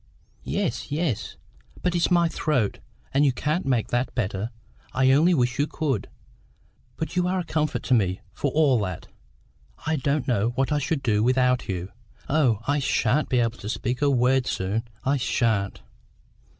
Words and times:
"Yes, 0.43 0.91
yes. 0.91 1.37
But 1.83 1.93
it's 1.93 2.09
my 2.09 2.27
throat, 2.27 2.79
and 3.13 3.23
you 3.23 3.31
can't 3.31 3.67
make 3.67 3.89
that 3.89 4.15
better; 4.15 4.49
I 4.93 5.11
only 5.11 5.35
wish 5.35 5.59
you 5.59 5.67
could. 5.67 6.09
But 6.97 7.15
you 7.15 7.27
are 7.27 7.37
a 7.37 7.43
comfort 7.43 7.83
to 7.83 7.93
me, 7.93 8.19
for 8.33 8.49
all 8.49 8.79
that; 8.79 9.09
I 9.85 9.97
don't 9.97 10.27
know 10.27 10.53
what 10.55 10.71
I 10.71 10.79
should 10.79 11.03
do 11.03 11.21
without 11.21 11.69
you. 11.69 11.91
Oh, 12.27 12.61
I 12.67 12.79
sha'n't 12.79 13.29
be 13.29 13.37
able 13.39 13.59
to 13.59 13.69
speak 13.69 14.01
a 14.01 14.09
word 14.09 14.47
soon, 14.47 14.87
I 15.05 15.17
sha'n't!" 15.17 15.81